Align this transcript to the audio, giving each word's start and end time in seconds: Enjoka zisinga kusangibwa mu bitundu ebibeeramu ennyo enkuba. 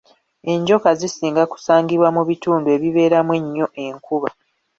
Enjoka 0.51 0.89
zisinga 0.99 1.43
kusangibwa 1.51 2.09
mu 2.15 2.21
bitundu 2.29 2.67
ebibeeramu 2.75 3.31
ennyo 3.39 3.67
enkuba. 3.85 4.29